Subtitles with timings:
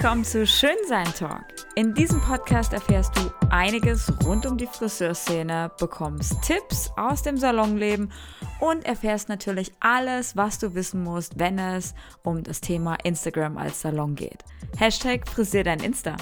[0.00, 1.44] Komm zu Schönsein Talk.
[1.74, 8.12] In diesem Podcast erfährst du einiges rund um die Friseurszene, bekommst Tipps aus dem Salonleben
[8.60, 13.80] und erfährst natürlich alles, was du wissen musst, wenn es um das Thema Instagram als
[13.80, 14.44] Salon geht.
[14.76, 16.16] Hashtag Frisier dein Insta.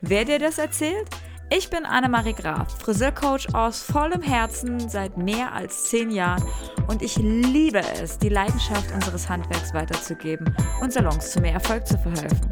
[0.00, 1.10] Wer dir das erzählt?
[1.50, 6.44] Ich bin Annemarie Graf, Friseurcoach aus vollem Herzen seit mehr als zehn Jahren
[6.88, 11.98] und ich liebe es, die Leidenschaft unseres Handwerks weiterzugeben und Salons zu mehr Erfolg zu
[11.98, 12.50] verhelfen.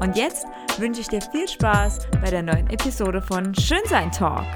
[0.00, 0.46] Und jetzt
[0.78, 4.46] wünsche ich dir viel Spaß bei der neuen Episode von Schönsein Talk.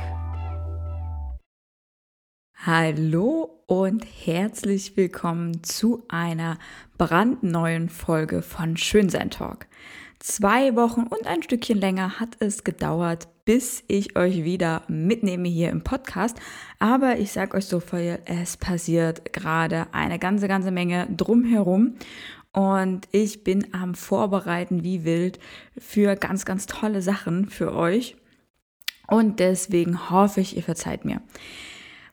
[2.57, 6.59] Hallo und herzlich willkommen zu einer
[6.99, 9.67] brandneuen Folge von Schönsein Talk.
[10.19, 15.71] Zwei Wochen und ein Stückchen länger hat es gedauert, bis ich euch wieder mitnehme hier
[15.71, 16.37] im Podcast.
[16.81, 21.95] Aber ich sage euch so viel, es passiert gerade eine ganze, ganze Menge drumherum.
[22.59, 25.39] Und ich bin am Vorbereiten wie wild
[25.79, 28.17] für ganz, ganz tolle Sachen für euch.
[29.07, 31.23] Und deswegen hoffe ich, ihr verzeiht mir.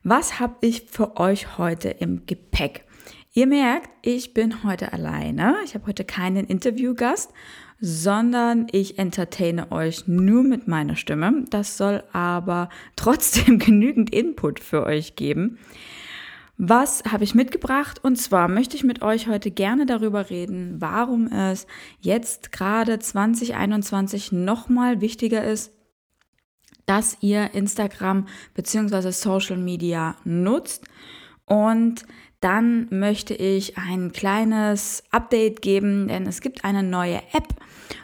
[0.03, 2.85] Was habe ich für euch heute im Gepäck?
[3.33, 5.55] Ihr merkt, ich bin heute alleine.
[5.65, 7.33] Ich habe heute keinen Interviewgast,
[7.79, 11.45] sondern ich entertaine euch nur mit meiner Stimme.
[11.49, 15.57] Das soll aber trotzdem genügend Input für euch geben.
[16.57, 18.03] Was habe ich mitgebracht?
[18.03, 21.67] Und zwar möchte ich mit euch heute gerne darüber reden, warum es
[21.99, 25.73] jetzt gerade 2021 nochmal wichtiger ist,
[26.85, 29.11] dass ihr Instagram bzw.
[29.11, 30.85] Social Media nutzt.
[31.45, 32.05] Und
[32.39, 37.55] dann möchte ich ein kleines Update geben, denn es gibt eine neue App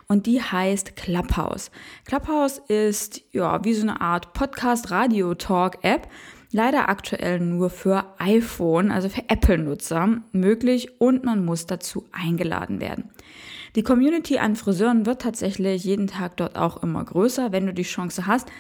[0.08, 1.72] und die heißt Clubhouse.
[2.06, 6.08] Clubhouse ist ja wie so eine Art Podcast-Radio-Talk-App
[6.52, 13.10] leider aktuell nur für iPhone, also für Apple-Nutzer möglich und man muss dazu eingeladen werden.
[13.76, 17.52] Die Community an Friseuren wird tatsächlich jeden Tag dort auch immer größer.
[17.52, 18.52] Wenn du die Chance hast,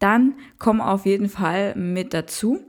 [0.00, 2.60] dann komm auf jeden Fall mit dazu.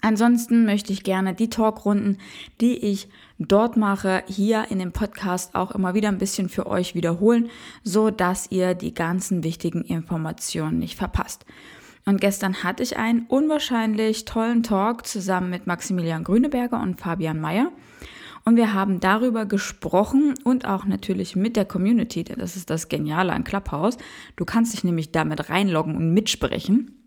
[0.00, 2.18] Ansonsten möchte ich gerne die Talkrunden,
[2.60, 6.94] die ich dort mache, hier in dem Podcast auch immer wieder ein bisschen für euch
[6.94, 7.50] wiederholen,
[7.84, 11.44] so dass ihr die ganzen wichtigen Informationen nicht verpasst.
[12.04, 17.70] Und gestern hatte ich einen unwahrscheinlich tollen Talk zusammen mit Maximilian Grüneberger und Fabian Mayer.
[18.44, 22.88] Und wir haben darüber gesprochen und auch natürlich mit der Community, denn das ist das
[22.88, 23.98] Geniale an Clubhouse.
[24.34, 27.02] Du kannst dich nämlich damit reinloggen und mitsprechen.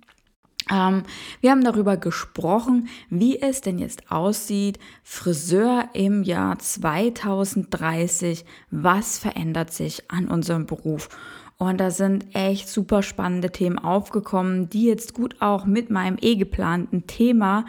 [0.71, 1.03] Ähm,
[1.41, 9.73] wir haben darüber gesprochen, wie es denn jetzt aussieht, Friseur im Jahr 2030, was verändert
[9.73, 11.09] sich an unserem Beruf.
[11.57, 16.35] Und da sind echt super spannende Themen aufgekommen, die jetzt gut auch mit meinem eh
[16.35, 17.65] geplanten Thema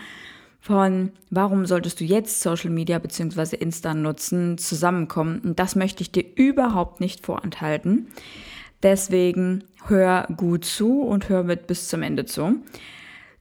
[0.66, 3.54] von warum solltest du jetzt Social Media bzw.
[3.54, 5.40] Insta nutzen, zusammenkommen.
[5.44, 8.08] Und das möchte ich dir überhaupt nicht vorenthalten.
[8.82, 12.56] Deswegen hör gut zu und hör mit bis zum Ende zu.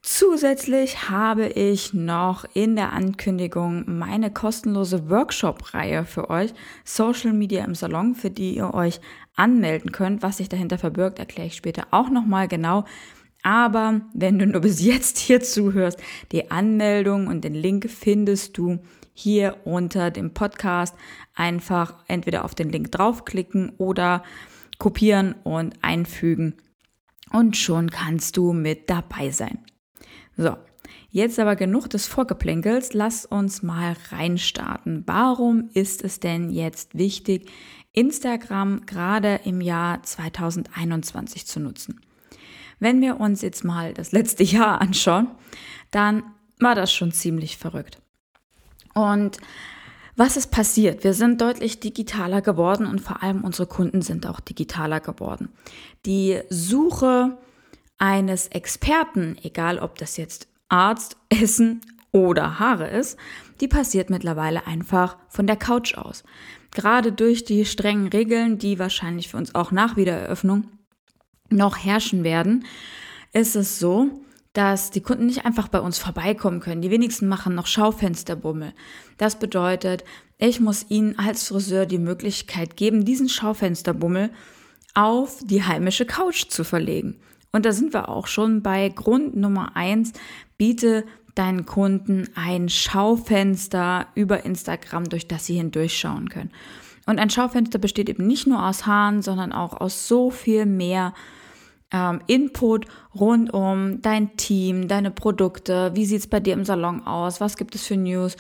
[0.08, 7.74] Zusätzlich habe ich noch in der Ankündigung meine kostenlose Workshop-Reihe für euch, Social Media im
[7.74, 9.02] Salon, für die ihr euch
[9.36, 10.22] anmelden könnt.
[10.22, 12.86] Was sich dahinter verbirgt, erkläre ich später auch nochmal genau.
[13.42, 16.00] Aber wenn du nur bis jetzt hier zuhörst,
[16.32, 18.78] die Anmeldung und den Link findest du
[19.16, 20.96] hier unter dem Podcast.
[21.34, 24.22] Einfach entweder auf den Link draufklicken oder
[24.78, 26.58] kopieren und einfügen.
[27.32, 29.66] Und schon kannst du mit dabei sein.
[30.38, 30.58] So,
[31.10, 32.94] jetzt aber genug des Vorgeplänkels.
[32.94, 35.04] Lass uns mal reinstarten.
[35.06, 37.50] Warum ist es denn jetzt wichtig,
[37.94, 42.02] Instagram gerade im Jahr 2021 zu nutzen?
[42.80, 45.28] Wenn wir uns jetzt mal das letzte Jahr anschauen,
[45.92, 46.24] dann
[46.60, 48.02] war das schon ziemlich verrückt.
[48.94, 49.38] Und
[50.18, 51.04] was ist passiert?
[51.04, 55.50] Wir sind deutlich digitaler geworden und vor allem unsere Kunden sind auch digitaler geworden.
[56.06, 57.38] Die Suche
[57.98, 63.18] eines Experten, egal ob das jetzt Arzt, Essen oder Haare ist,
[63.62, 66.24] die passiert mittlerweile einfach von der Couch aus.
[66.72, 70.66] Gerade durch die strengen Regeln, die wahrscheinlich für uns auch nach Wiedereröffnung
[71.50, 72.66] noch herrschen werden,
[73.34, 74.10] ist es so,
[74.54, 76.82] dass die Kunden nicht einfach bei uns vorbeikommen können.
[76.82, 78.74] Die wenigsten machen noch Schaufensterbummel.
[79.18, 80.06] Das bedeutet,
[80.38, 84.32] ich muss ihnen als Friseur die Möglichkeit geben, diesen Schaufensterbummel
[84.94, 87.20] auf die heimische Couch zu verlegen.
[87.56, 90.12] Und da sind wir auch schon bei Grund Nummer eins.
[90.58, 91.06] Biete
[91.36, 96.52] deinen Kunden ein Schaufenster über Instagram, durch das sie hindurchschauen können.
[97.06, 101.14] Und ein Schaufenster besteht eben nicht nur aus Haaren, sondern auch aus so viel mehr
[101.92, 102.88] ähm, Input
[103.18, 107.56] rund um dein Team, deine Produkte, wie sieht es bei dir im Salon aus, was
[107.56, 108.36] gibt es für News,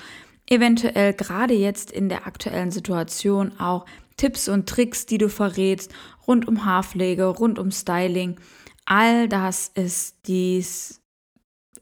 [0.49, 3.85] eventuell gerade jetzt in der aktuellen Situation auch
[4.17, 5.93] Tipps und Tricks, die du verrätst,
[6.27, 8.35] rund um Haarpflege, rund um Styling.
[8.85, 11.01] All das ist dies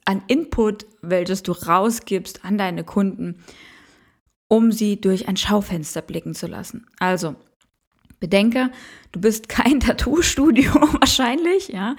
[0.05, 3.43] an Input, welches du rausgibst an deine Kunden,
[4.47, 6.85] um sie durch ein Schaufenster blicken zu lassen.
[6.99, 7.35] Also,
[8.19, 8.71] bedenke,
[9.11, 11.95] du bist kein Tattoo-Studio wahrscheinlich, ja,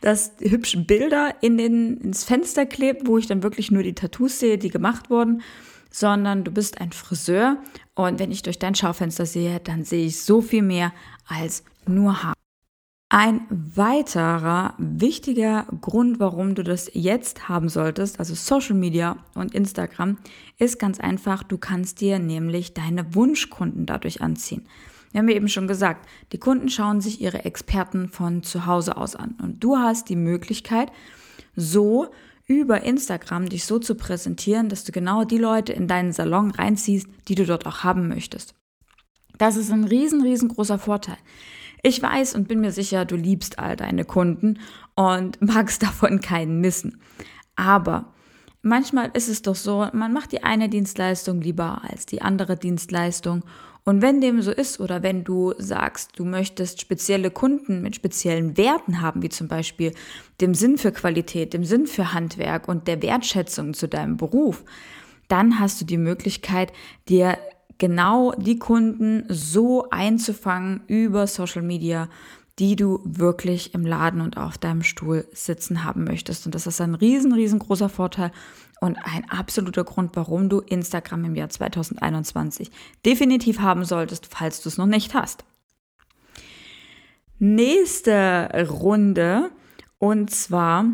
[0.00, 4.38] das hübsche Bilder in den, ins Fenster klebt, wo ich dann wirklich nur die Tattoos
[4.38, 5.42] sehe, die gemacht wurden,
[5.90, 7.56] sondern du bist ein Friseur
[7.94, 10.92] und wenn ich durch dein Schaufenster sehe, dann sehe ich so viel mehr
[11.26, 12.34] als nur Haar.
[13.14, 20.16] Ein weiterer wichtiger Grund, warum du das jetzt haben solltest, also Social Media und Instagram,
[20.56, 24.66] ist ganz einfach, du kannst dir nämlich deine Wunschkunden dadurch anziehen.
[25.10, 28.96] Wir haben ja eben schon gesagt, die Kunden schauen sich ihre Experten von zu Hause
[28.96, 30.90] aus an und du hast die Möglichkeit,
[31.54, 32.08] so
[32.46, 37.08] über Instagram dich so zu präsentieren, dass du genau die Leute in deinen Salon reinziehst,
[37.28, 38.54] die du dort auch haben möchtest.
[39.36, 41.18] Das ist ein riesen, riesengroßer Vorteil.
[41.84, 44.60] Ich weiß und bin mir sicher, du liebst all deine Kunden
[44.94, 47.00] und magst davon keinen missen.
[47.56, 48.12] Aber
[48.62, 53.42] manchmal ist es doch so, man macht die eine Dienstleistung lieber als die andere Dienstleistung.
[53.84, 58.56] Und wenn dem so ist oder wenn du sagst, du möchtest spezielle Kunden mit speziellen
[58.56, 59.92] Werten haben, wie zum Beispiel
[60.40, 64.62] dem Sinn für Qualität, dem Sinn für Handwerk und der Wertschätzung zu deinem Beruf,
[65.26, 66.72] dann hast du die Möglichkeit,
[67.08, 67.38] dir
[67.82, 72.08] genau die Kunden so einzufangen über Social Media,
[72.60, 76.46] die du wirklich im Laden und auf deinem Stuhl sitzen haben möchtest.
[76.46, 78.30] Und das ist ein riesen, riesengroßer Vorteil
[78.80, 82.70] und ein absoluter Grund, warum du Instagram im Jahr 2021
[83.04, 85.44] definitiv haben solltest, falls du es noch nicht hast.
[87.40, 89.50] Nächste Runde
[89.98, 90.84] und zwar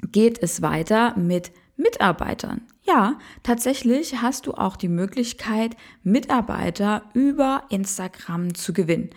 [0.00, 2.62] geht es weiter mit Mitarbeitern.
[2.82, 9.10] Ja, tatsächlich hast du auch die Möglichkeit, Mitarbeiter über Instagram zu gewinnen.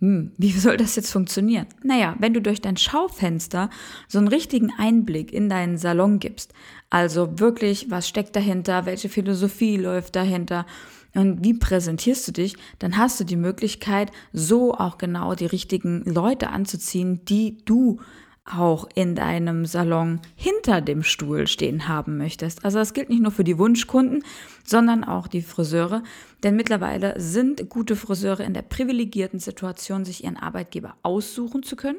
[0.00, 1.66] Hm, wie soll das jetzt funktionieren?
[1.82, 3.70] Naja, wenn du durch dein Schaufenster
[4.08, 6.52] so einen richtigen Einblick in deinen Salon gibst,
[6.90, 10.66] also wirklich, was steckt dahinter, welche Philosophie läuft dahinter
[11.14, 16.02] und wie präsentierst du dich, dann hast du die Möglichkeit, so auch genau die richtigen
[16.04, 18.00] Leute anzuziehen, die du
[18.44, 22.64] auch in deinem Salon hinter dem Stuhl stehen haben möchtest.
[22.64, 24.22] Also das gilt nicht nur für die Wunschkunden,
[24.64, 26.02] sondern auch die Friseure.
[26.42, 31.98] Denn mittlerweile sind gute Friseure in der privilegierten Situation, sich ihren Arbeitgeber aussuchen zu können.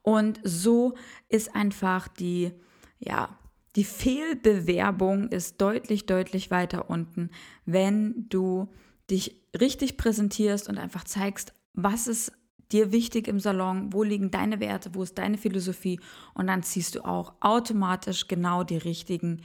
[0.00, 0.94] Und so
[1.28, 2.52] ist einfach die,
[2.98, 3.38] ja,
[3.76, 7.30] die Fehlbewerbung ist deutlich, deutlich weiter unten,
[7.66, 8.68] wenn du
[9.10, 12.32] dich richtig präsentierst und einfach zeigst, was es
[12.72, 16.00] dir wichtig im Salon, wo liegen deine Werte, wo ist deine Philosophie
[16.34, 19.42] und dann ziehst du auch automatisch genau die richtigen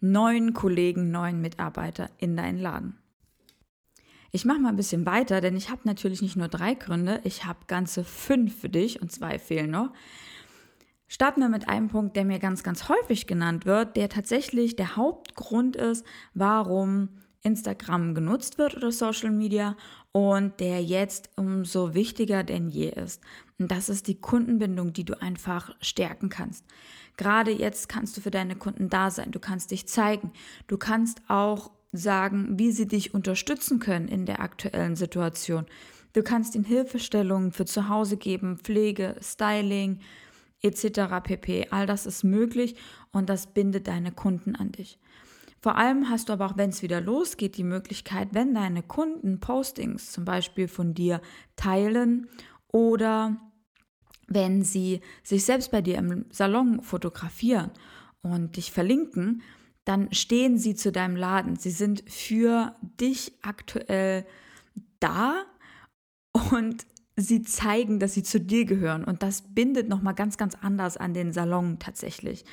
[0.00, 2.96] neuen Kollegen, neuen Mitarbeiter in deinen Laden.
[4.32, 7.44] Ich mache mal ein bisschen weiter, denn ich habe natürlich nicht nur drei Gründe, ich
[7.44, 9.92] habe ganze fünf für dich und zwei fehlen noch.
[11.08, 14.94] Starten wir mit einem Punkt, der mir ganz, ganz häufig genannt wird, der tatsächlich der
[14.94, 17.08] Hauptgrund ist, warum
[17.42, 19.76] Instagram genutzt wird oder Social Media
[20.12, 23.20] und der jetzt umso wichtiger denn je ist.
[23.58, 26.64] Und das ist die Kundenbindung, die du einfach stärken kannst.
[27.16, 30.32] Gerade jetzt kannst du für deine Kunden da sein, du kannst dich zeigen,
[30.66, 35.66] du kannst auch sagen, wie sie dich unterstützen können in der aktuellen Situation.
[36.12, 40.00] Du kannst ihnen Hilfestellungen für zu Hause geben, Pflege, Styling
[40.62, 41.22] etc.
[41.22, 41.68] pp.
[41.70, 42.76] All das ist möglich
[43.12, 44.98] und das bindet deine Kunden an dich.
[45.60, 49.40] Vor allem hast du aber auch, wenn es wieder losgeht, die Möglichkeit, wenn deine Kunden
[49.40, 51.20] Postings zum Beispiel von dir
[51.56, 52.28] teilen
[52.72, 53.36] oder
[54.26, 57.70] wenn sie sich selbst bei dir im Salon fotografieren
[58.22, 59.42] und dich verlinken,
[59.84, 61.56] dann stehen sie zu deinem Laden.
[61.56, 64.24] Sie sind für dich aktuell
[65.00, 65.42] da
[66.52, 66.86] und
[67.16, 69.04] sie zeigen, dass sie zu dir gehören.
[69.04, 72.44] Und das bindet nochmal ganz, ganz anders an den Salon tatsächlich.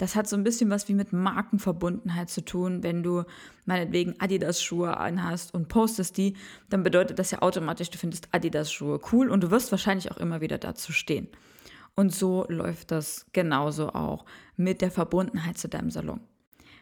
[0.00, 2.82] Das hat so ein bisschen was wie mit Markenverbundenheit zu tun.
[2.82, 3.24] Wenn du
[3.66, 6.36] meinetwegen Adidas-Schuhe anhast und postest die,
[6.70, 10.40] dann bedeutet das ja automatisch, du findest Adidas-Schuhe cool und du wirst wahrscheinlich auch immer
[10.40, 11.28] wieder dazu stehen.
[11.96, 14.24] Und so läuft das genauso auch
[14.56, 16.20] mit der Verbundenheit zu deinem Salon.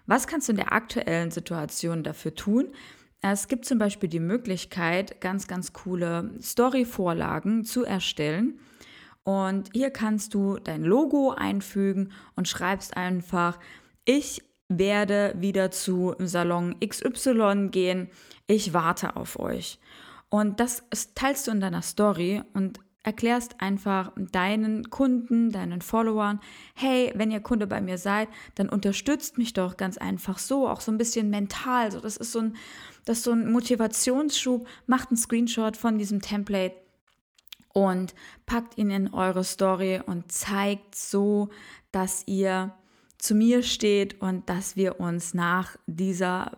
[0.07, 2.69] Was kannst du in der aktuellen Situation dafür tun?
[3.21, 8.61] Es gibt zum Beispiel die Möglichkeit, ganz, ganz coole Story-Vorlagen zu erstellen.
[9.29, 13.59] Und hier kannst du dein Logo einfügen und schreibst einfach,
[14.07, 18.09] ich werde wieder zu Salon XY gehen,
[18.47, 19.81] ich warte auf euch.
[20.31, 20.83] Und das
[21.15, 26.41] teilst du in deiner Story und erklärst einfach deinen Kunden, deinen Followern,
[26.75, 30.81] hey, wenn ihr Kunde bei mir seid, dann unterstützt mich doch ganz einfach so, auch
[30.81, 31.93] so ein bisschen mental.
[31.93, 32.57] So, das ist so ein,
[33.05, 34.67] das ist so ein Motivationsschub.
[34.87, 36.88] Macht einen Screenshot von diesem Template
[37.79, 38.13] und
[38.45, 41.49] packt ihn in eure Story und zeigt so,
[41.93, 42.75] dass ihr
[43.19, 46.57] zu mir steht und dass wir uns nach dieser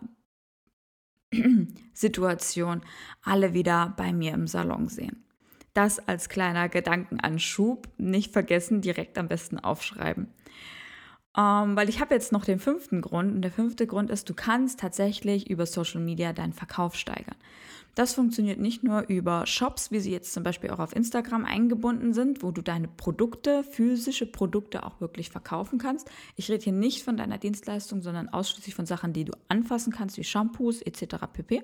[1.93, 2.81] Situation
[3.21, 5.23] alle wieder bei mir im Salon sehen.
[5.75, 7.87] Das als kleiner Gedankenanschub.
[7.97, 10.27] Nicht vergessen, direkt am besten aufschreiben.
[11.37, 14.33] Ähm, weil ich habe jetzt noch den fünften Grund und der fünfte Grund ist, du
[14.33, 17.37] kannst tatsächlich über Social Media deinen Verkauf steigern.
[17.95, 22.13] Das funktioniert nicht nur über Shops, wie sie jetzt zum Beispiel auch auf Instagram eingebunden
[22.13, 26.09] sind, wo du deine Produkte, physische Produkte auch wirklich verkaufen kannst.
[26.37, 30.17] Ich rede hier nicht von deiner Dienstleistung, sondern ausschließlich von Sachen, die du anfassen kannst,
[30.17, 31.15] wie Shampoos etc.
[31.33, 31.63] pp.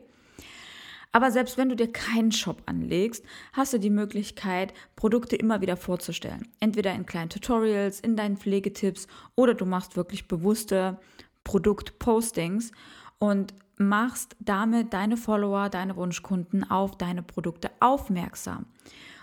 [1.13, 5.77] Aber selbst wenn du dir keinen Shop anlegst, hast du die Möglichkeit, Produkte immer wieder
[5.77, 6.47] vorzustellen.
[6.59, 10.99] Entweder in kleinen Tutorials, in deinen Pflegetipps oder du machst wirklich bewusste
[11.45, 12.73] Produktpostings
[13.19, 18.65] und machst damit deine Follower, deine Wunschkunden auf deine Produkte aufmerksam.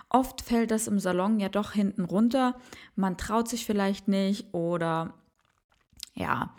[0.09, 2.57] Oft fällt das im Salon ja doch hinten runter.
[2.95, 5.15] Man traut sich vielleicht nicht oder
[6.15, 6.55] ja,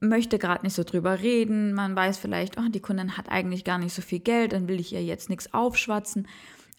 [0.00, 1.74] möchte gerade nicht so drüber reden.
[1.74, 4.80] Man weiß vielleicht, oh, die Kundin hat eigentlich gar nicht so viel Geld, dann will
[4.80, 6.26] ich ihr jetzt nichts aufschwatzen.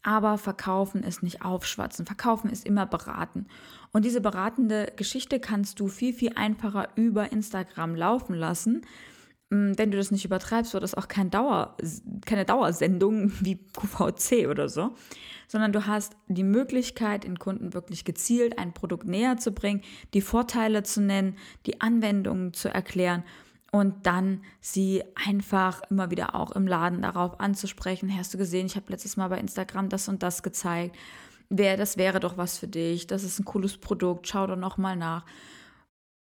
[0.02, 2.06] Aber verkaufen ist nicht aufschwatzen.
[2.06, 3.46] Verkaufen ist immer beraten.
[3.92, 8.86] Und diese beratende Geschichte kannst du viel, viel einfacher über Instagram laufen lassen
[9.54, 11.78] wenn du das nicht übertreibst, wird das auch kein Dauer,
[12.26, 14.96] keine Dauersendung wie QVC oder so,
[15.48, 19.82] sondern du hast die Möglichkeit, den Kunden wirklich gezielt ein Produkt näher zu bringen,
[20.14, 23.24] die Vorteile zu nennen, die Anwendungen zu erklären
[23.72, 28.16] und dann sie einfach immer wieder auch im Laden darauf anzusprechen.
[28.16, 30.96] Hast du gesehen, ich habe letztes Mal bei Instagram das und das gezeigt.
[31.50, 33.08] Wer, das wäre doch was für dich.
[33.08, 34.28] Das ist ein cooles Produkt.
[34.28, 35.26] Schau doch noch mal nach.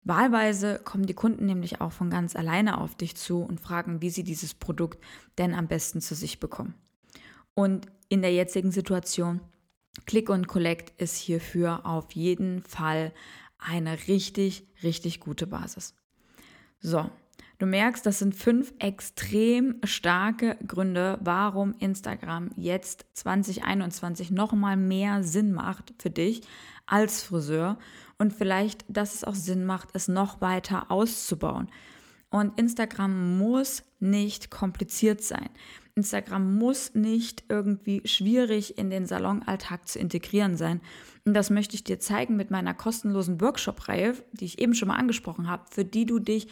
[0.07, 4.09] Wahlweise kommen die Kunden nämlich auch von ganz alleine auf dich zu und fragen, wie
[4.09, 5.03] sie dieses Produkt
[5.37, 6.75] denn am besten zu sich bekommen.
[7.53, 9.41] Und in der jetzigen Situation,
[10.05, 13.11] Click und Collect ist hierfür auf jeden Fall
[13.57, 15.95] eine richtig, richtig gute Basis.
[16.79, 17.09] So,
[17.57, 25.51] du merkst, das sind fünf extrem starke Gründe, warum Instagram jetzt 2021 nochmal mehr Sinn
[25.51, 26.41] macht für dich
[26.85, 27.77] als Friseur
[28.17, 31.69] und vielleicht, dass es auch Sinn macht, es noch weiter auszubauen.
[32.29, 35.49] Und Instagram muss nicht kompliziert sein.
[35.95, 40.81] Instagram muss nicht irgendwie schwierig in den Salonalltag zu integrieren sein.
[41.25, 44.97] Und das möchte ich dir zeigen mit meiner kostenlosen Workshop-Reihe, die ich eben schon mal
[44.97, 46.47] angesprochen habe, für die du dich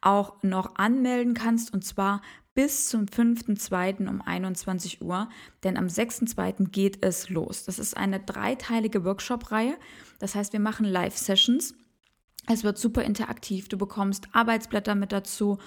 [0.00, 2.22] auch noch anmelden kannst und zwar
[2.58, 4.08] bis zum 5.2.
[4.08, 5.28] um 21 Uhr,
[5.62, 6.70] denn am 6.2.
[6.70, 7.62] geht es los.
[7.62, 9.78] Das ist eine dreiteilige Workshop-Reihe.
[10.18, 11.76] Das heißt, wir machen Live-Sessions.
[12.48, 13.68] Es wird super interaktiv.
[13.68, 15.58] Du bekommst Arbeitsblätter mit dazu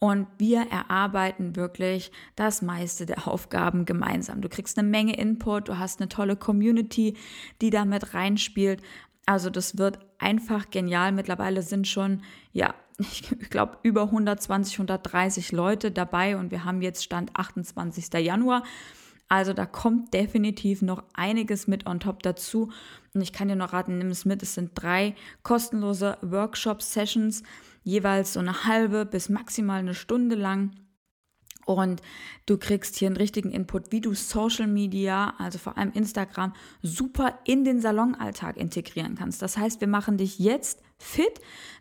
[0.00, 4.40] und wir erarbeiten wirklich das meiste der Aufgaben gemeinsam.
[4.40, 7.16] Du kriegst eine Menge Input, du hast eine tolle Community,
[7.60, 8.82] die da mit reinspielt.
[9.24, 11.12] Also das wird einfach genial.
[11.12, 17.04] Mittlerweile sind schon, ja, ich glaube, über 120, 130 Leute dabei und wir haben jetzt
[17.04, 18.12] Stand 28.
[18.24, 18.62] Januar.
[19.28, 22.72] Also da kommt definitiv noch einiges mit on top dazu.
[23.14, 24.42] Und ich kann dir noch raten, nimm es mit.
[24.42, 25.14] Es sind drei
[25.44, 27.44] kostenlose Workshop-Sessions,
[27.84, 30.72] jeweils so eine halbe bis maximal eine Stunde lang.
[31.66, 32.02] Und
[32.46, 36.52] du kriegst hier einen richtigen Input, wie du Social Media, also vor allem Instagram,
[36.82, 39.42] super in den Salonalltag integrieren kannst.
[39.42, 41.40] Das heißt, wir machen dich jetzt fit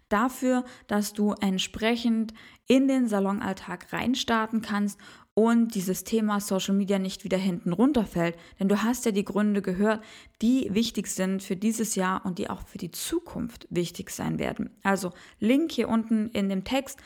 [0.09, 2.33] dafür, dass du entsprechend
[2.67, 4.99] in den Salonalltag reinstarten kannst
[5.33, 8.35] und dieses Thema Social Media nicht wieder hinten runterfällt.
[8.59, 10.03] Denn du hast ja die Gründe gehört,
[10.41, 14.71] die wichtig sind für dieses Jahr und die auch für die Zukunft wichtig sein werden.
[14.83, 16.99] Also Link hier unten in dem Text.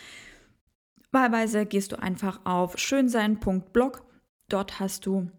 [1.13, 4.03] Wahlweise gehst du einfach auf schönsein.blog.
[4.49, 5.29] Dort hast du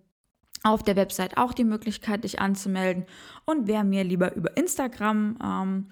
[0.62, 3.04] auf der Website auch die Möglichkeit, dich anzumelden.
[3.44, 5.88] Und wer mir lieber über Instagram ähm,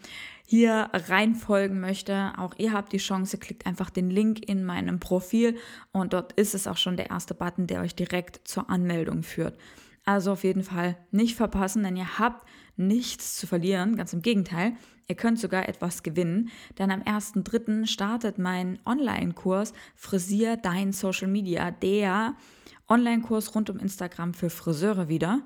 [0.46, 5.56] hier reinfolgen möchte, auch ihr habt die Chance, klickt einfach den Link in meinem Profil
[5.92, 9.58] und dort ist es auch schon der erste Button, der euch direkt zur Anmeldung führt.
[10.04, 14.74] Also auf jeden Fall nicht verpassen, denn ihr habt nichts zu verlieren, ganz im Gegenteil.
[15.06, 17.86] Ihr könnt sogar etwas gewinnen, denn am 1.3.
[17.86, 22.34] startet mein Online-Kurs Frisier dein Social Media, der
[22.88, 25.42] Online-Kurs rund um Instagram für Friseure wieder.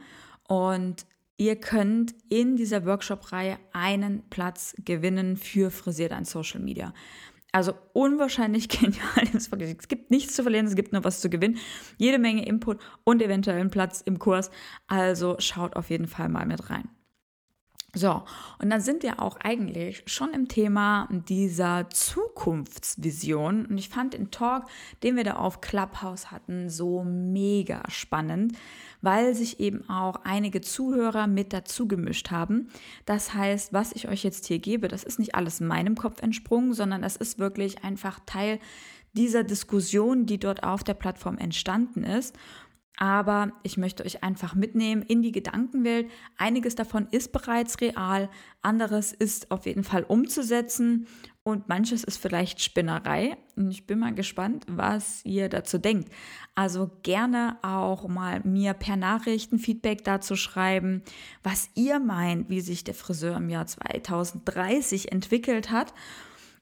[0.48, 1.06] Und
[1.38, 6.94] Ihr könnt in dieser Workshop-Reihe einen Platz gewinnen für Frisiert an Social Media.
[7.56, 9.26] Also unwahrscheinlich genial.
[9.32, 9.48] Es
[9.88, 11.56] gibt nichts zu verlieren, es gibt nur was zu gewinnen.
[11.96, 14.50] Jede Menge Input und eventuell einen Platz im Kurs.
[14.88, 16.90] Also schaut auf jeden Fall mal mit rein.
[17.96, 18.22] So,
[18.58, 23.64] und dann sind wir auch eigentlich schon im Thema dieser Zukunftsvision.
[23.64, 24.66] Und ich fand den Talk,
[25.02, 28.52] den wir da auf Clubhouse hatten, so mega spannend,
[29.00, 32.68] weil sich eben auch einige Zuhörer mit dazu gemischt haben.
[33.06, 36.20] Das heißt, was ich euch jetzt hier gebe, das ist nicht alles in meinem Kopf
[36.20, 38.58] entsprungen, sondern das ist wirklich einfach Teil
[39.14, 42.36] dieser Diskussion, die dort auf der Plattform entstanden ist.
[42.96, 46.10] Aber ich möchte euch einfach mitnehmen in die Gedankenwelt.
[46.38, 48.30] Einiges davon ist bereits real,
[48.62, 51.06] anderes ist auf jeden Fall umzusetzen
[51.46, 53.36] und manches ist vielleicht Spinnerei.
[53.54, 56.10] Und ich bin mal gespannt, was ihr dazu denkt.
[56.56, 61.02] Also gerne auch mal mir per Nachrichten Feedback dazu schreiben,
[61.44, 65.94] was ihr meint, wie sich der Friseur im Jahr 2030 entwickelt hat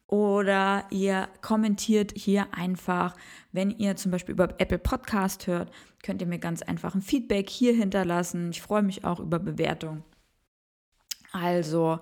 [0.06, 3.16] oder ihr kommentiert hier einfach,
[3.52, 7.49] wenn ihr zum Beispiel über Apple Podcast hört, könnt ihr mir ganz einfach ein Feedback
[7.49, 8.50] hier hinterlassen.
[8.50, 10.04] Ich freue mich auch über Bewertung.
[11.32, 11.99] Also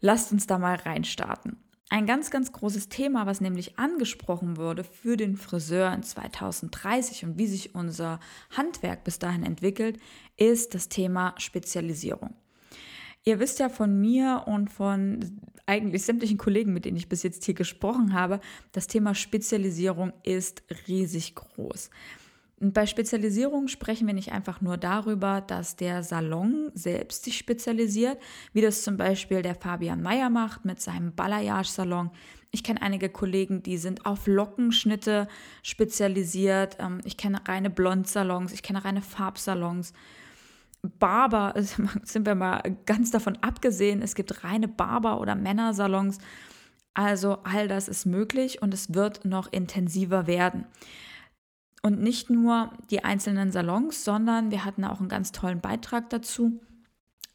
[0.00, 1.58] lasst uns da mal reinstarten.
[1.92, 7.36] Ein ganz, ganz großes Thema, was nämlich angesprochen wurde für den Friseur in 2030 und
[7.36, 8.20] wie sich unser
[8.56, 9.98] Handwerk bis dahin entwickelt,
[10.36, 12.36] ist das Thema Spezialisierung.
[13.24, 17.44] Ihr wisst ja von mir und von eigentlich sämtlichen Kollegen, mit denen ich bis jetzt
[17.44, 18.40] hier gesprochen habe,
[18.72, 21.90] das Thema Spezialisierung ist riesig groß.
[22.60, 28.18] Und bei Spezialisierung sprechen wir nicht einfach nur darüber, dass der Salon selbst sich spezialisiert,
[28.52, 32.10] wie das zum Beispiel der Fabian Meyer macht mit seinem Balayage-Salon.
[32.50, 35.26] Ich kenne einige Kollegen, die sind auf Lockenschnitte
[35.62, 36.76] spezialisiert.
[36.80, 39.94] Ähm, ich kenne reine Blond-Salons, ich kenne reine Farbsalons.
[40.82, 41.54] Barber,
[42.02, 46.18] sind wir mal ganz davon abgesehen, es gibt reine Barber- oder Männersalons.
[46.94, 50.66] Also all das ist möglich und es wird noch intensiver werden.
[51.82, 56.60] Und nicht nur die einzelnen Salons, sondern wir hatten auch einen ganz tollen Beitrag dazu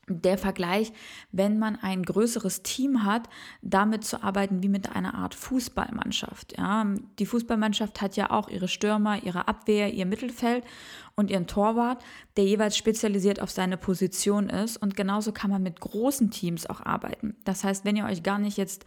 [0.08, 0.94] der Vergleich,
[1.32, 3.30] wenn man ein größeres Team hat,
[3.62, 6.58] damit zu arbeiten wie mit einer Art Fußballmannschaft.
[6.58, 6.86] Ja,
[7.20, 10.64] die Fußballmannschaft hat ja auch ihre Stürmer, ihre Abwehr, ihr Mittelfeld
[11.16, 12.04] und ihren Torwart,
[12.38, 14.78] der jeweils spezialisiert auf seine Position ist.
[14.78, 17.36] Und genauso kann man mit großen Teams auch arbeiten.
[17.44, 18.86] Das heißt, wenn ihr euch gar nicht jetzt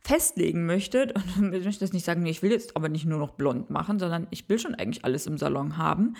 [0.00, 3.18] festlegen möchtet, und ich möchte das nicht sagen, nee, ich will jetzt aber nicht nur
[3.18, 6.14] noch blond machen, sondern ich will schon eigentlich alles im Salon haben,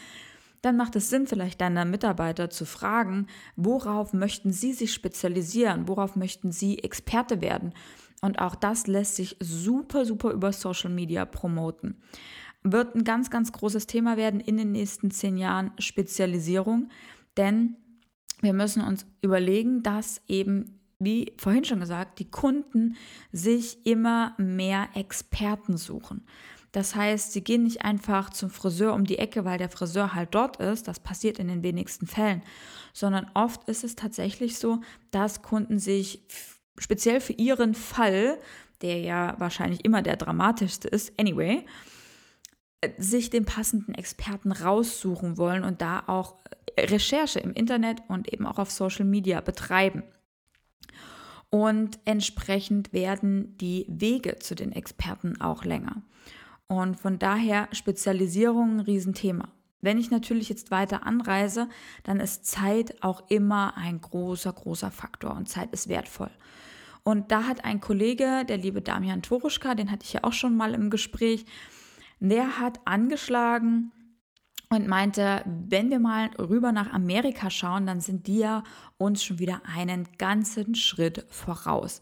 [0.64, 6.16] dann macht es Sinn, vielleicht deine Mitarbeiter zu fragen, worauf möchten sie sich spezialisieren, worauf
[6.16, 7.74] möchten sie Experte werden.
[8.22, 11.96] Und auch das lässt sich super, super über Social Media promoten.
[12.62, 16.88] Wird ein ganz, ganz großes Thema werden in den nächsten zehn Jahren Spezialisierung,
[17.36, 17.76] denn
[18.40, 22.96] wir müssen uns überlegen, dass eben wie vorhin schon gesagt, die Kunden
[23.32, 26.22] sich immer mehr Experten suchen.
[26.74, 30.34] Das heißt, sie gehen nicht einfach zum Friseur um die Ecke, weil der Friseur halt
[30.34, 30.88] dort ist.
[30.88, 32.42] Das passiert in den wenigsten Fällen.
[32.92, 34.80] Sondern oft ist es tatsächlich so,
[35.12, 36.22] dass Kunden sich
[36.76, 38.40] speziell für ihren Fall,
[38.82, 41.64] der ja wahrscheinlich immer der dramatischste ist, anyway,
[42.98, 46.38] sich den passenden Experten raussuchen wollen und da auch
[46.76, 50.02] Recherche im Internet und eben auch auf Social Media betreiben.
[51.50, 56.02] Und entsprechend werden die Wege zu den Experten auch länger.
[56.68, 59.48] Und von daher Spezialisierung ein Riesenthema.
[59.80, 61.68] Wenn ich natürlich jetzt weiter anreise,
[62.04, 66.30] dann ist Zeit auch immer ein großer, großer Faktor und Zeit ist wertvoll.
[67.02, 70.56] Und da hat ein Kollege, der liebe Damian Toruschka, den hatte ich ja auch schon
[70.56, 71.44] mal im Gespräch,
[72.18, 73.92] der hat angeschlagen
[74.70, 78.64] und meinte, wenn wir mal rüber nach Amerika schauen, dann sind die ja
[78.96, 82.00] uns schon wieder einen ganzen Schritt voraus.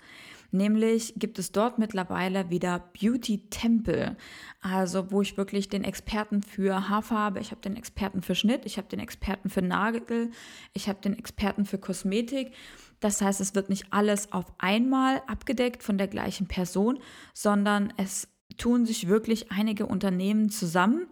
[0.54, 4.18] Nämlich gibt es dort mittlerweile wieder Beauty Temple,
[4.60, 8.76] also wo ich wirklich den Experten für Haarfarbe, ich habe den Experten für Schnitt, ich
[8.76, 10.30] habe den Experten für Nagel,
[10.74, 12.52] ich habe den Experten für Kosmetik.
[13.00, 16.98] Das heißt, es wird nicht alles auf einmal abgedeckt von der gleichen Person,
[17.32, 21.06] sondern es tun sich wirklich einige Unternehmen zusammen.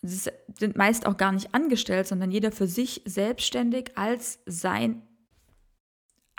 [0.00, 5.02] Sie sind meist auch gar nicht angestellt, sondern jeder für sich selbstständig als sein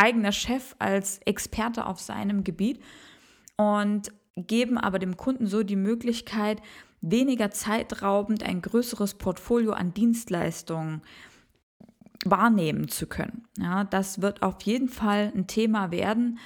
[0.02, 2.82] eigener Chef, als Experte auf seinem Gebiet
[3.56, 6.62] und geben aber dem Kunden so die Möglichkeit,
[7.02, 11.02] weniger zeitraubend ein größeres Portfolio an Dienstleistungen
[12.26, 13.46] wahrnehmen zu können.
[13.58, 16.40] Ja, das wird auf jeden Fall ein Thema werden.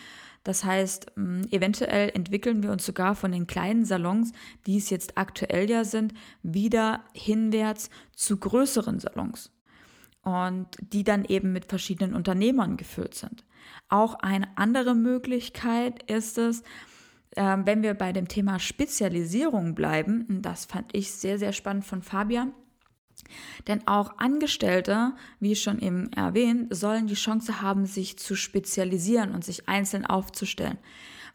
[0.43, 1.13] Das heißt,
[1.51, 4.31] eventuell entwickeln wir uns sogar von den kleinen Salons,
[4.67, 6.13] die es jetzt aktuell ja sind,
[6.43, 9.54] wieder hinwärts zu größeren Salons
[10.25, 13.45] und die dann eben mit verschiedenen Unternehmern gefüllt sind.
[13.87, 16.63] Auch eine andere Möglichkeit ist es,
[17.37, 22.01] Ähm, wenn wir bei dem Thema Spezialisierung bleiben, das fand ich sehr, sehr spannend von
[22.01, 22.53] Fabian.
[23.67, 29.43] Denn auch Angestellte, wie schon eben erwähnt, sollen die Chance haben, sich zu spezialisieren und
[29.43, 30.77] sich einzeln aufzustellen.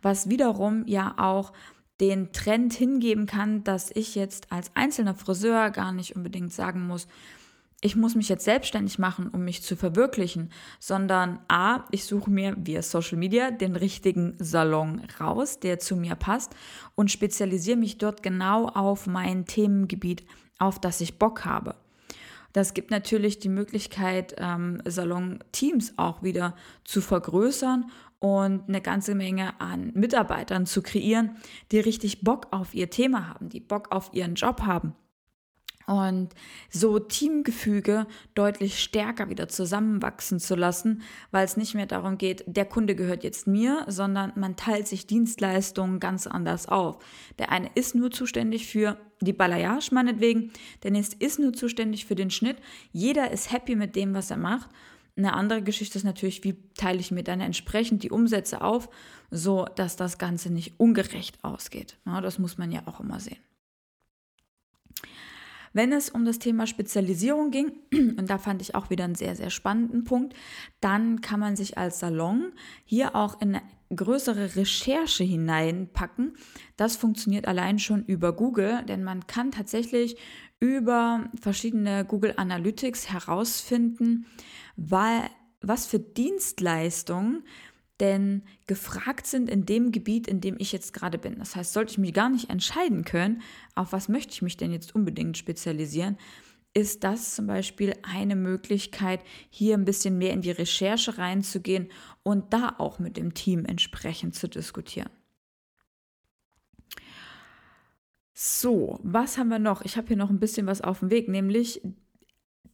[0.00, 1.52] Was wiederum ja auch
[2.00, 7.08] den Trend hingeben kann, dass ich jetzt als einzelner Friseur gar nicht unbedingt sagen muss,
[7.82, 12.54] ich muss mich jetzt selbstständig machen, um mich zu verwirklichen, sondern a, ich suche mir
[12.58, 16.54] via Social Media den richtigen Salon raus, der zu mir passt
[16.94, 20.24] und spezialisiere mich dort genau auf mein Themengebiet,
[20.58, 21.74] auf das ich Bock habe.
[22.52, 29.58] Das gibt natürlich die Möglichkeit, ähm, Salon-Teams auch wieder zu vergrößern und eine ganze Menge
[29.58, 31.36] an Mitarbeitern zu kreieren,
[31.72, 34.94] die richtig Bock auf ihr Thema haben, die Bock auf ihren Job haben
[35.90, 36.28] und
[36.70, 42.64] so Teamgefüge deutlich stärker wieder zusammenwachsen zu lassen, weil es nicht mehr darum geht, der
[42.64, 46.98] Kunde gehört jetzt mir, sondern man teilt sich Dienstleistungen ganz anders auf.
[47.40, 50.52] Der eine ist nur zuständig für die Balayage meinetwegen,
[50.84, 52.58] der nächste ist nur zuständig für den Schnitt.
[52.92, 54.70] Jeder ist happy mit dem, was er macht.
[55.16, 58.88] Eine andere Geschichte ist natürlich, wie teile ich mir dann entsprechend die Umsätze auf,
[59.32, 61.98] so dass das Ganze nicht ungerecht ausgeht.
[62.06, 63.38] Ja, das muss man ja auch immer sehen.
[65.72, 69.36] Wenn es um das Thema Spezialisierung ging, und da fand ich auch wieder einen sehr,
[69.36, 70.34] sehr spannenden Punkt,
[70.80, 72.52] dann kann man sich als Salon
[72.84, 73.60] hier auch in
[73.94, 76.34] größere Recherche hineinpacken.
[76.76, 80.16] Das funktioniert allein schon über Google, denn man kann tatsächlich
[80.60, 84.26] über verschiedene Google Analytics herausfinden,
[84.76, 85.22] weil,
[85.60, 87.42] was für Dienstleistungen
[88.00, 91.38] denn gefragt sind in dem Gebiet, in dem ich jetzt gerade bin.
[91.38, 93.42] Das heißt, sollte ich mich gar nicht entscheiden können,
[93.74, 96.16] auf was möchte ich mich denn jetzt unbedingt spezialisieren,
[96.72, 101.88] ist das zum Beispiel eine Möglichkeit, hier ein bisschen mehr in die Recherche reinzugehen
[102.22, 105.10] und da auch mit dem Team entsprechend zu diskutieren.
[108.32, 109.82] So, was haben wir noch?
[109.82, 111.82] Ich habe hier noch ein bisschen was auf dem Weg, nämlich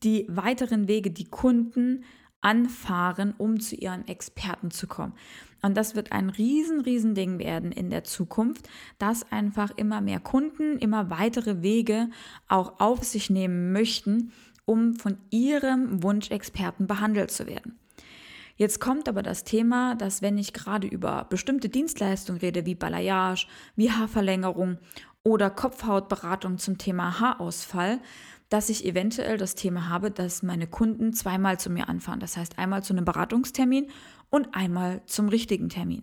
[0.03, 2.05] die weiteren Wege, die Kunden
[2.47, 5.15] anfahren, um zu ihren Experten zu kommen.
[5.63, 10.21] Und das wird ein riesen, riesen Ding werden in der Zukunft, dass einfach immer mehr
[10.21, 12.09] Kunden immer weitere Wege
[12.47, 14.33] auch auf sich nehmen möchten,
[14.65, 17.77] um von ihrem Wunschexperten behandelt zu werden.
[18.55, 23.49] Jetzt kommt aber das Thema, dass wenn ich gerade über bestimmte Dienstleistungen rede, wie Balayage,
[23.75, 24.79] wie Haarverlängerung
[25.25, 27.99] oder Kopfhautberatung zum Thema Haarausfall,
[28.49, 32.21] dass ich eventuell das Thema habe, dass meine Kunden zweimal zu mir anfahren.
[32.21, 33.89] Das heißt einmal zu einem Beratungstermin
[34.31, 36.03] und einmal zum richtigen Termin.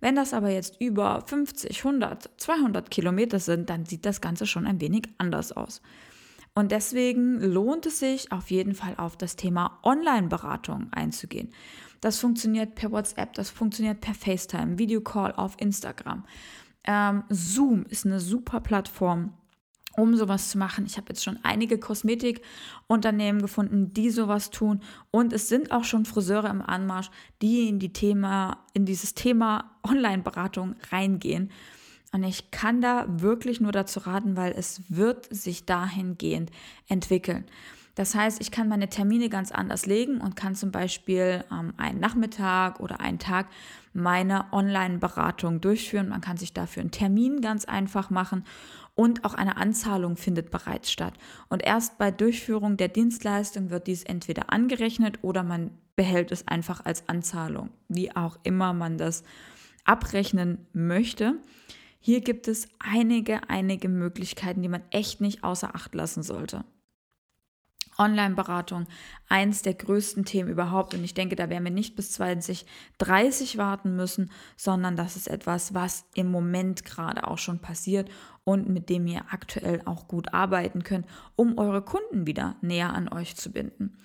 [0.00, 4.66] Wenn das aber jetzt über 50, 100, 200 Kilometer sind, dann sieht das Ganze schon
[4.66, 5.82] ein wenig anders aus.
[6.54, 11.50] Und deswegen lohnt es sich auf jeden Fall auf das Thema Online-Beratung einzugehen.
[12.00, 16.24] Das funktioniert per WhatsApp, das funktioniert per FaceTime, Videocall auf Instagram.
[16.84, 19.34] Ähm, Zoom ist eine super Plattform,
[19.96, 20.86] um sowas zu machen.
[20.86, 24.80] Ich habe jetzt schon einige Kosmetikunternehmen gefunden, die sowas tun.
[25.10, 27.10] Und es sind auch schon Friseure im Anmarsch,
[27.42, 31.50] die in, die Thema, in dieses Thema Online-Beratung reingehen.
[32.12, 36.50] Und ich kann da wirklich nur dazu raten, weil es wird sich dahingehend
[36.88, 37.44] entwickeln.
[37.94, 42.00] Das heißt, ich kann meine Termine ganz anders legen und kann zum Beispiel ähm, einen
[42.00, 43.48] Nachmittag oder einen Tag
[43.92, 46.08] meine Online-Beratung durchführen.
[46.08, 48.44] Man kann sich dafür einen Termin ganz einfach machen
[49.00, 51.14] und auch eine Anzahlung findet bereits statt.
[51.48, 56.84] Und erst bei Durchführung der Dienstleistung wird dies entweder angerechnet oder man behält es einfach
[56.84, 59.24] als Anzahlung, wie auch immer man das
[59.86, 61.36] abrechnen möchte.
[61.98, 66.66] Hier gibt es einige, einige Möglichkeiten, die man echt nicht außer Acht lassen sollte.
[68.00, 68.86] Online-Beratung
[69.28, 70.94] eins der größten Themen überhaupt.
[70.94, 75.74] Und ich denke, da werden wir nicht bis 2030 warten müssen, sondern das ist etwas,
[75.74, 78.10] was im Moment gerade auch schon passiert
[78.44, 83.12] und mit dem ihr aktuell auch gut arbeiten könnt, um eure Kunden wieder näher an
[83.12, 83.98] euch zu binden.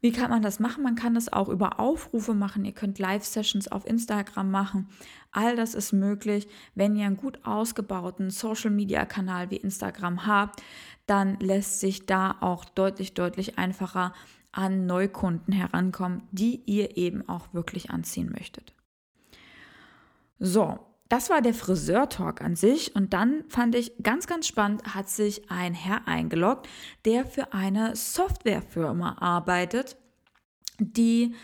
[0.00, 0.84] Wie kann man das machen?
[0.84, 2.64] Man kann das auch über Aufrufe machen.
[2.64, 4.88] Ihr könnt Live-Sessions auf Instagram machen.
[5.32, 6.46] All das ist möglich.
[6.74, 10.62] Wenn ihr einen gut ausgebauten Social-Media-Kanal wie Instagram habt,
[11.06, 14.14] dann lässt sich da auch deutlich, deutlich einfacher
[14.52, 18.74] an Neukunden herankommen, die ihr eben auch wirklich anziehen möchtet.
[20.38, 20.78] So,
[21.08, 22.94] das war der Friseur-Talk an sich.
[22.94, 26.68] Und dann fand ich ganz, ganz spannend, hat sich ein Herr eingeloggt,
[27.04, 29.96] der für eine Softwarefirma arbeitet,
[30.78, 31.34] die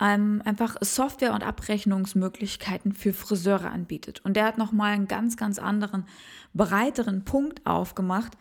[0.00, 4.24] ähm, einfach Software- und Abrechnungsmöglichkeiten für Friseure anbietet.
[4.24, 6.06] Und der hat nochmal einen ganz, ganz anderen,
[6.54, 8.32] breiteren Punkt aufgemacht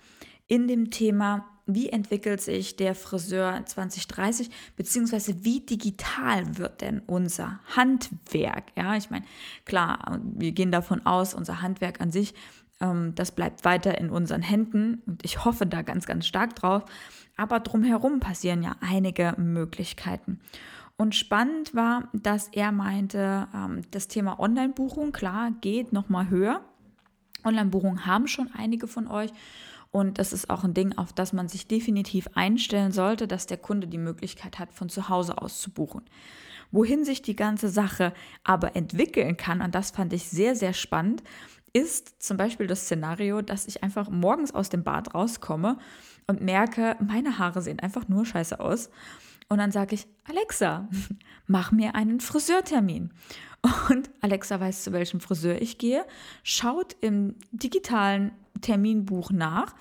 [0.45, 7.59] in dem Thema wie entwickelt sich der Friseur 2030, beziehungsweise wie digital wird denn unser
[7.75, 8.71] Handwerk?
[8.75, 9.25] Ja, ich meine,
[9.65, 12.33] klar, wir gehen davon aus, unser Handwerk an sich,
[12.79, 16.83] ähm, das bleibt weiter in unseren Händen und ich hoffe da ganz, ganz stark drauf.
[17.35, 20.39] Aber drumherum passieren ja einige Möglichkeiten.
[20.97, 26.61] Und spannend war, dass er meinte, ähm, das Thema Online-Buchung, klar, geht nochmal höher.
[27.43, 29.31] Online-Buchungen haben schon einige von euch.
[29.91, 33.57] Und das ist auch ein Ding, auf das man sich definitiv einstellen sollte, dass der
[33.57, 36.03] Kunde die Möglichkeit hat, von zu Hause aus zu buchen.
[36.71, 41.23] Wohin sich die ganze Sache aber entwickeln kann, und das fand ich sehr, sehr spannend,
[41.73, 45.77] ist zum Beispiel das Szenario, dass ich einfach morgens aus dem Bad rauskomme
[46.25, 48.89] und merke, meine Haare sehen einfach nur scheiße aus.
[49.49, 50.89] Und dann sage ich, Alexa,
[51.47, 53.11] mach mir einen Friseurtermin.
[53.89, 56.05] Und Alexa weiß, zu welchem Friseur ich gehe,
[56.43, 59.75] schaut im digitalen Terminbuch nach,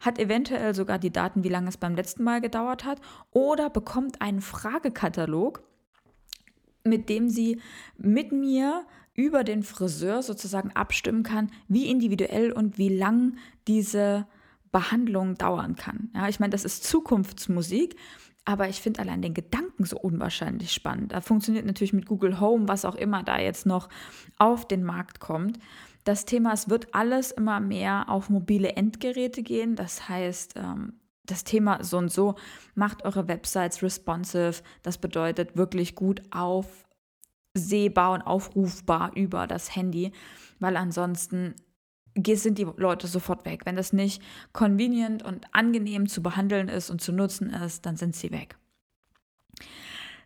[0.00, 4.20] hat eventuell sogar die Daten, wie lange es beim letzten Mal gedauert hat, oder bekommt
[4.20, 5.62] einen Fragekatalog,
[6.84, 7.60] mit dem sie
[7.96, 13.36] mit mir über den Friseur sozusagen abstimmen kann, wie individuell und wie lang
[13.66, 14.26] diese
[14.70, 16.10] Behandlung dauern kann.
[16.14, 17.96] Ja, ich meine, das ist Zukunftsmusik,
[18.44, 21.12] aber ich finde allein den Gedanken so unwahrscheinlich spannend.
[21.12, 23.88] Da funktioniert natürlich mit Google Home, was auch immer da jetzt noch
[24.38, 25.58] auf den Markt kommt.
[26.08, 29.76] Das Thema, es wird alles immer mehr auf mobile Endgeräte gehen.
[29.76, 30.94] Das heißt, ähm,
[31.26, 32.34] das Thema so und so
[32.74, 34.62] macht eure Websites responsive.
[34.82, 40.12] Das bedeutet wirklich gut aufsehbar und aufrufbar über das Handy,
[40.60, 41.54] weil ansonsten
[42.16, 43.66] sind die Leute sofort weg.
[43.66, 44.22] Wenn das nicht
[44.54, 48.56] convenient und angenehm zu behandeln ist und zu nutzen ist, dann sind sie weg.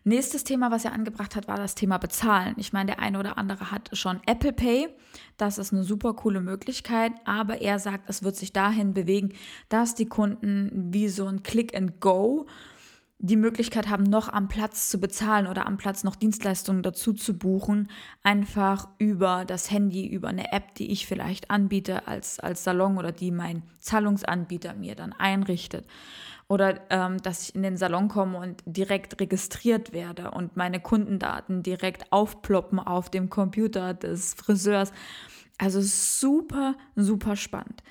[0.05, 2.55] Nächstes Thema, was er angebracht hat, war das Thema Bezahlen.
[2.57, 4.89] Ich meine, der eine oder andere hat schon Apple Pay.
[5.37, 9.33] Das ist eine super coole Möglichkeit, aber er sagt, es wird sich dahin bewegen,
[9.69, 12.47] dass die Kunden wie so ein Click and Go
[13.25, 17.37] die Möglichkeit haben, noch am Platz zu bezahlen oder am Platz noch Dienstleistungen dazu zu
[17.37, 17.89] buchen,
[18.21, 23.13] einfach über das Handy, über eine App, die ich vielleicht anbiete als, als Salon oder
[23.13, 25.87] die mein Zahlungsanbieter mir dann einrichtet.
[26.49, 31.63] Oder ähm, dass ich in den Salon komme und direkt registriert werde und meine Kundendaten
[31.63, 34.91] direkt aufploppen auf dem Computer des Friseurs.
[35.57, 37.83] Also super, super spannend.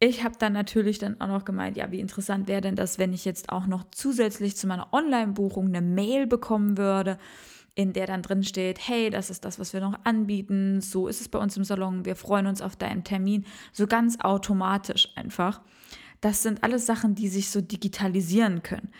[0.00, 3.12] Ich habe dann natürlich dann auch noch gemeint, ja, wie interessant wäre denn das, wenn
[3.12, 7.18] ich jetzt auch noch zusätzlich zu meiner Online-Buchung eine Mail bekommen würde,
[7.74, 11.20] in der dann drin steht, hey, das ist das, was wir noch anbieten, so ist
[11.20, 15.60] es bei uns im Salon, wir freuen uns auf deinen Termin, so ganz automatisch einfach.
[16.20, 18.90] Das sind alles Sachen, die sich so digitalisieren können.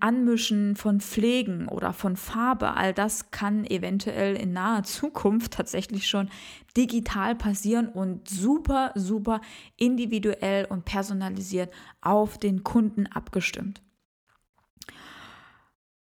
[0.00, 6.30] Anmischen von Pflegen oder von Farbe, all das kann eventuell in naher Zukunft tatsächlich schon
[6.76, 9.40] digital passieren und super, super
[9.76, 13.82] individuell und personalisiert auf den Kunden abgestimmt.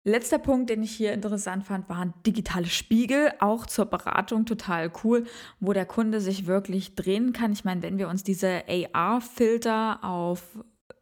[0.04, 5.26] Letzter Punkt, den ich hier interessant fand, waren digitale Spiegel, auch zur Beratung total cool,
[5.60, 7.52] wo der Kunde sich wirklich drehen kann.
[7.52, 10.58] Ich meine, wenn wir uns diese AR-Filter auf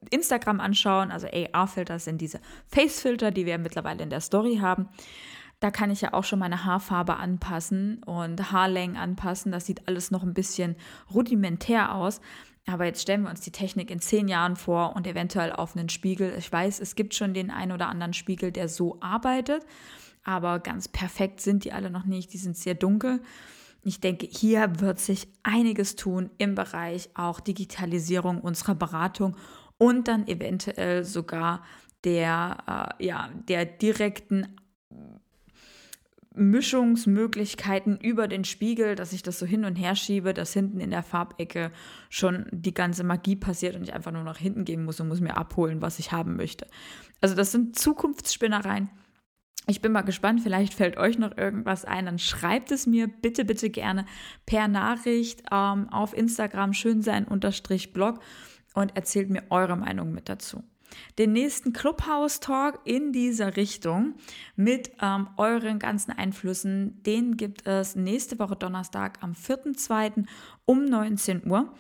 [0.09, 4.89] Instagram anschauen, also AR-Filter sind diese Face-Filter, die wir mittlerweile in der Story haben.
[5.61, 9.53] Da kann ich ja auch schon meine Haarfarbe anpassen und Haarlängen anpassen.
[9.53, 10.77] Das sieht alles noch ein bisschen
[11.13, 12.21] rudimentär aus.
[12.67, 15.89] Aber jetzt stellen wir uns die Technik in zehn Jahren vor und eventuell auf einen
[15.89, 16.35] Spiegel.
[16.37, 19.65] Ich weiß, es gibt schon den einen oder anderen Spiegel, der so arbeitet,
[20.25, 22.33] aber ganz perfekt sind die alle noch nicht.
[22.33, 23.23] Die sind sehr dunkel.
[23.85, 29.37] Ich denke, hier wird sich einiges tun im Bereich auch Digitalisierung unserer Beratung
[29.79, 31.65] und dann eventuell sogar
[32.05, 34.57] der, äh, ja, der direkten
[36.37, 40.91] Mischungsmöglichkeiten über den Spiegel, dass ich das so hin und her schiebe, dass hinten in
[40.91, 41.73] der Farbecke
[42.11, 45.21] schon die ganze Magie passiert und ich einfach nur nach hinten gehen muss und muss
[45.21, 46.67] mir abholen, was ich haben möchte.
[47.23, 48.91] Also das sind Zukunftsspinnereien.
[49.67, 53.45] Ich bin mal gespannt, vielleicht fällt euch noch irgendwas ein, dann schreibt es mir bitte,
[53.45, 54.05] bitte gerne
[54.45, 58.21] per Nachricht ähm, auf Instagram schönsein-blog
[58.77, 60.63] und erzählt mir eure Meinung mit dazu.
[61.19, 64.15] Den nächsten Clubhouse-Talk in dieser Richtung
[64.55, 70.27] mit ähm, euren ganzen Einflüssen, den gibt es nächste Woche Donnerstag am 4.2.
[70.65, 71.73] um 19 Uhr.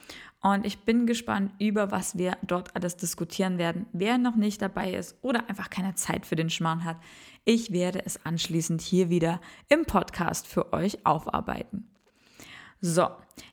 [0.42, 3.86] Und ich bin gespannt, über was wir dort alles diskutieren werden.
[3.92, 6.98] Wer noch nicht dabei ist oder einfach keine Zeit für den Schmarrn hat,
[7.44, 11.95] ich werde es anschließend hier wieder im Podcast für euch aufarbeiten.
[12.80, 13.08] So,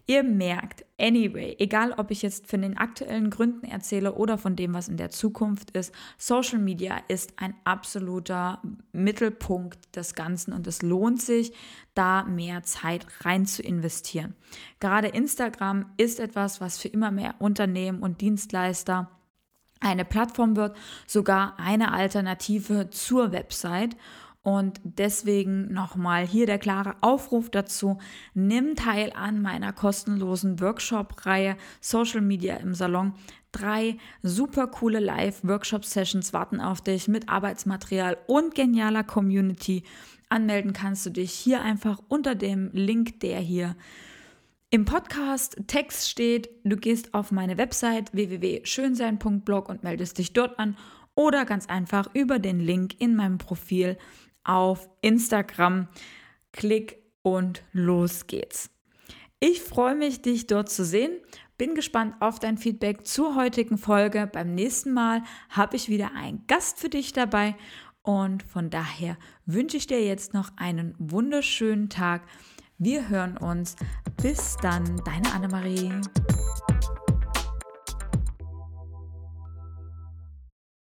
[0.05, 4.73] ihr merkt, anyway, egal ob ich jetzt von den aktuellen Gründen erzähle oder von dem,
[4.73, 10.81] was in der Zukunft ist, Social Media ist ein absoluter Mittelpunkt des Ganzen und es
[10.81, 11.53] lohnt sich,
[11.93, 14.36] da mehr Zeit rein zu investieren.
[14.79, 19.09] Gerade Instagram ist etwas, was für immer mehr Unternehmen und Dienstleister
[19.79, 20.75] eine Plattform wird,
[21.07, 23.95] sogar eine Alternative zur Website.
[24.43, 27.97] Und deswegen nochmal hier der klare Aufruf dazu.
[28.34, 33.13] Nimm teil an meiner kostenlosen Workshop-Reihe Social Media im Salon.
[33.53, 39.84] Drei super coole Live-Workshop-Sessions warten auf dich mit Arbeitsmaterial und genialer Community.
[40.27, 43.77] Anmelden kannst du dich hier einfach unter dem Link, der hier
[44.71, 46.49] im Podcast Text steht.
[46.65, 50.75] Du gehst auf meine Website www.schönsein.blog und meldest dich dort an
[51.15, 53.97] oder ganz einfach über den Link in meinem Profil
[54.43, 55.88] auf Instagram.
[56.51, 58.69] Klick und los geht's.
[59.39, 61.12] Ich freue mich, dich dort zu sehen.
[61.58, 64.29] Bin gespannt auf dein Feedback zur heutigen Folge.
[64.32, 67.56] Beim nächsten Mal habe ich wieder einen Gast für dich dabei
[68.01, 72.23] und von daher wünsche ich dir jetzt noch einen wunderschönen Tag.
[72.77, 73.75] Wir hören uns.
[74.21, 75.91] Bis dann, deine Annemarie.